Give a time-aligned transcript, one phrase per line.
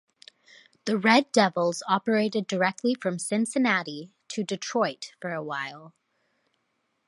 [0.85, 5.93] The Red Devils operated directly from Cincinnati to Detroit for a while.